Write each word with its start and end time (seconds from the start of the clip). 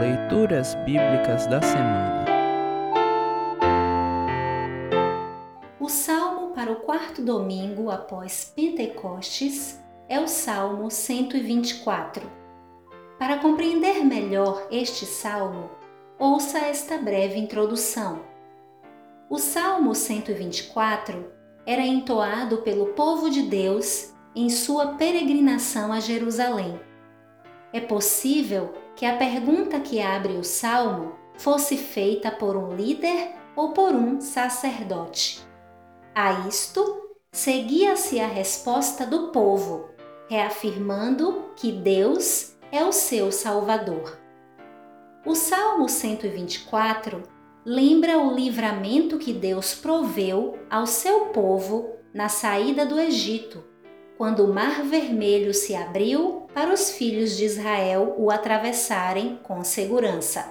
Leituras 0.00 0.74
Bíblicas 0.76 1.46
da 1.46 1.60
Semana 1.60 2.24
O 5.78 5.90
salmo 5.90 6.54
para 6.54 6.72
o 6.72 6.76
quarto 6.76 7.20
domingo 7.20 7.90
após 7.90 8.50
Pentecostes 8.56 9.78
é 10.08 10.18
o 10.18 10.26
Salmo 10.26 10.90
124. 10.90 12.26
Para 13.18 13.40
compreender 13.40 14.02
melhor 14.02 14.66
este 14.70 15.04
salmo, 15.04 15.68
ouça 16.18 16.60
esta 16.60 16.96
breve 16.96 17.38
introdução. 17.38 18.22
O 19.28 19.36
Salmo 19.36 19.94
124 19.94 21.30
era 21.66 21.82
entoado 21.82 22.62
pelo 22.62 22.94
povo 22.94 23.28
de 23.28 23.42
Deus 23.42 24.14
em 24.34 24.48
sua 24.48 24.94
peregrinação 24.94 25.92
a 25.92 26.00
Jerusalém. 26.00 26.80
É 27.70 27.80
possível 27.80 28.72
que 29.00 29.06
a 29.06 29.16
pergunta 29.16 29.80
que 29.80 29.98
abre 29.98 30.34
o 30.34 30.44
salmo 30.44 31.14
fosse 31.38 31.78
feita 31.78 32.30
por 32.30 32.54
um 32.54 32.76
líder 32.76 33.30
ou 33.56 33.72
por 33.72 33.94
um 33.94 34.20
sacerdote. 34.20 35.40
A 36.14 36.46
isto 36.46 37.08
seguia-se 37.32 38.20
a 38.20 38.26
resposta 38.26 39.06
do 39.06 39.28
povo, 39.28 39.88
reafirmando 40.28 41.50
que 41.56 41.72
Deus 41.72 42.54
é 42.70 42.84
o 42.84 42.92
seu 42.92 43.32
Salvador. 43.32 44.18
O 45.24 45.34
Salmo 45.34 45.88
124 45.88 47.22
lembra 47.64 48.18
o 48.18 48.34
livramento 48.34 49.16
que 49.16 49.32
Deus 49.32 49.74
proveu 49.74 50.58
ao 50.68 50.86
seu 50.86 51.28
povo 51.28 51.88
na 52.12 52.28
saída 52.28 52.84
do 52.84 53.00
Egito, 53.00 53.64
quando 54.20 54.44
o 54.44 54.52
Mar 54.52 54.82
Vermelho 54.82 55.54
se 55.54 55.74
abriu 55.74 56.46
para 56.52 56.74
os 56.74 56.90
filhos 56.90 57.38
de 57.38 57.46
Israel 57.46 58.16
o 58.18 58.30
atravessarem 58.30 59.40
com 59.42 59.64
segurança. 59.64 60.46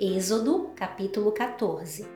Êxodo, 0.00 0.70
capítulo 0.74 1.30
14. 1.30 2.08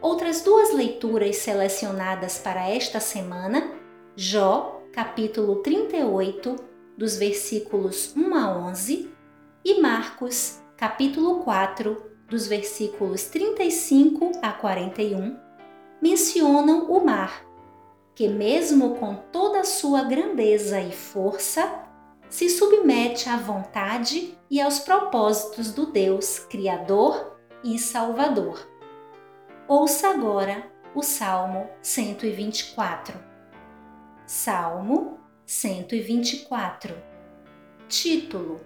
Outras 0.00 0.42
duas 0.42 0.74
leituras 0.74 1.36
selecionadas 1.36 2.36
para 2.36 2.68
esta 2.68 2.98
semana, 2.98 3.70
Jó, 4.16 4.82
capítulo 4.92 5.62
38, 5.62 6.56
dos 6.96 7.16
versículos 7.16 8.12
1 8.16 8.34
a 8.34 8.58
11, 8.58 9.14
e 9.64 9.80
Marcos, 9.80 10.60
capítulo 10.76 11.44
4, 11.44 11.96
dos 12.28 12.48
versículos 12.48 13.26
35 13.26 14.32
a 14.42 14.50
41, 14.50 15.38
mencionam 16.02 16.90
o 16.90 17.04
mar, 17.04 17.47
que, 18.18 18.26
mesmo 18.26 18.96
com 18.96 19.14
toda 19.14 19.60
a 19.60 19.64
sua 19.64 20.02
grandeza 20.02 20.80
e 20.80 20.90
força, 20.90 21.84
se 22.28 22.48
submete 22.50 23.28
à 23.28 23.36
vontade 23.36 24.36
e 24.50 24.60
aos 24.60 24.80
propósitos 24.80 25.70
do 25.70 25.86
Deus 25.86 26.40
Criador 26.40 27.38
e 27.62 27.78
Salvador. 27.78 28.68
Ouça 29.68 30.08
agora 30.08 30.68
o 30.96 31.00
Salmo 31.00 31.70
124. 31.80 33.16
Salmo 34.26 35.20
124. 35.46 36.96
Título: 37.86 38.60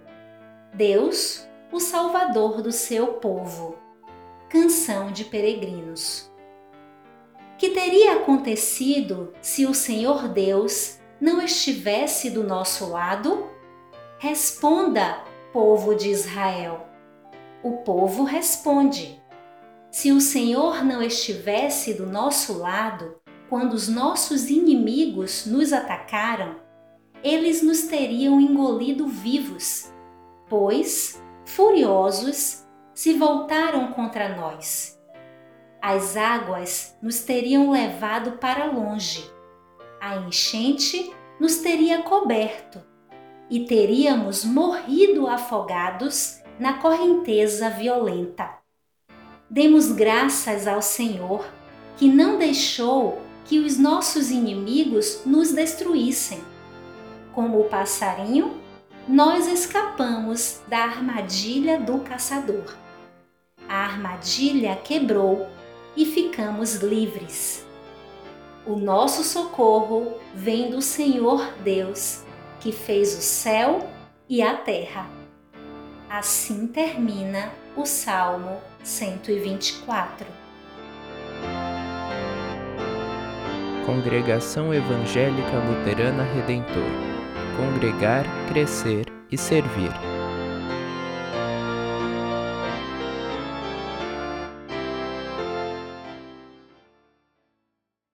Deus 0.73 1.47
o 1.71 1.79
Salvador 1.79 2.63
do 2.63 2.71
seu 2.71 3.19
povo. 3.19 3.77
Canção 4.49 5.11
de 5.11 5.25
Peregrinos. 5.25 6.32
Que 7.57 7.69
teria 7.69 8.13
acontecido 8.13 9.33
se 9.41 9.65
o 9.65 9.73
Senhor 9.73 10.27
Deus 10.27 10.99
não 11.21 11.41
estivesse 11.41 12.29
do 12.29 12.43
nosso 12.43 12.89
lado? 12.89 13.49
Responda, 14.17 15.23
povo 15.51 15.95
de 15.95 16.09
Israel. 16.09 16.87
O 17.63 17.77
povo 17.77 18.23
responde: 18.23 19.21
Se 19.91 20.11
o 20.11 20.19
Senhor 20.19 20.83
não 20.83 21.01
estivesse 21.01 21.93
do 21.93 22.05
nosso 22.05 22.57
lado 22.57 23.15
quando 23.49 23.73
os 23.73 23.87
nossos 23.87 24.49
inimigos 24.49 25.45
nos 25.45 25.71
atacaram, 25.71 26.55
eles 27.23 27.61
nos 27.61 27.83
teriam 27.83 28.41
engolido 28.41 29.07
vivos, 29.07 29.93
pois 30.49 31.21
furiosos, 31.45 32.65
se 32.93 33.13
voltaram 33.13 33.91
contra 33.93 34.35
nós. 34.35 34.99
As 35.85 36.15
águas 36.15 36.95
nos 37.01 37.19
teriam 37.19 37.69
levado 37.69 38.37
para 38.37 38.71
longe, 38.71 39.29
a 39.99 40.15
enchente 40.15 41.13
nos 41.37 41.57
teria 41.57 42.03
coberto 42.03 42.81
e 43.49 43.65
teríamos 43.65 44.45
morrido 44.45 45.27
afogados 45.27 46.41
na 46.57 46.75
correnteza 46.75 47.69
violenta. 47.69 48.49
Demos 49.49 49.91
graças 49.91 50.69
ao 50.69 50.81
Senhor 50.81 51.45
que 51.97 52.07
não 52.07 52.37
deixou 52.39 53.21
que 53.43 53.59
os 53.59 53.77
nossos 53.77 54.31
inimigos 54.31 55.23
nos 55.25 55.51
destruíssem. 55.51 56.41
Como 57.33 57.59
o 57.59 57.65
passarinho 57.65 58.57
nós 59.05 59.47
escapamos 59.47 60.61
da 60.65 60.77
armadilha 60.77 61.77
do 61.77 61.99
caçador. 61.99 62.73
A 63.67 63.83
armadilha 63.83 64.77
quebrou 64.77 65.45
e 65.95 66.05
ficamos 66.05 66.75
livres. 66.75 67.65
O 68.65 68.75
nosso 68.75 69.23
socorro 69.23 70.13
vem 70.33 70.69
do 70.69 70.81
Senhor 70.81 71.53
Deus, 71.63 72.23
que 72.59 72.71
fez 72.71 73.17
o 73.17 73.21
céu 73.21 73.89
e 74.29 74.41
a 74.41 74.55
terra. 74.55 75.09
Assim 76.09 76.67
termina 76.67 77.51
o 77.75 77.85
Salmo 77.85 78.61
124. 78.83 80.25
Congregação 83.85 84.73
Evangélica 84.73 85.57
Luterana 85.67 86.23
Redentor 86.23 87.13
Congregar, 87.55 88.25
Crescer 88.47 89.05
e 89.31 89.37
Servir. 89.37 89.91